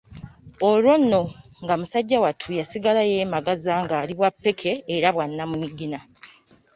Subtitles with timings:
[0.69, 1.21] Olwo nno
[1.63, 5.99] nga musajja wattu yasigala nga yeemagaza ng'ali bwa ppeke era bwa nnamunigina.